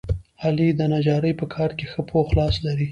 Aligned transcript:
علي 0.45 0.69
د 0.79 0.81
نجارۍ 0.93 1.33
په 1.39 1.45
کار 1.53 1.71
کې 1.77 1.85
ښه 1.91 2.01
پوخ 2.09 2.27
لاس 2.37 2.55
لري. 2.65 2.79